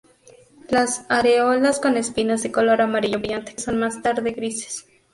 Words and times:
Las 0.67 1.05
areolas 1.09 1.79
con 1.79 1.95
espinas 1.95 2.41
de 2.41 2.51
color 2.51 2.81
amarillo 2.81 3.19
brillante 3.19 3.53
que 3.53 3.61
son 3.61 3.77
más 3.79 4.01
tarde 4.01 4.31
grises. 4.31 4.87